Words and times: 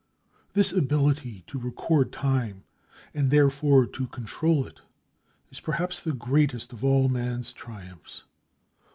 This 0.53 0.71
ability 0.71 1.43
to 1.45 1.59
record 1.59 2.11
time 2.11 2.63
and 3.13 3.29
therefore, 3.29 3.85
to 3.85 4.07
control 4.07 4.65
it, 4.65 4.79
is 5.51 5.59
perhaps 5.59 5.99
the 5.99 6.11
greatest 6.11 6.73
of 6.73 6.83
all 6.83 7.07
man's 7.07 7.53
triumphs. 7.53 8.23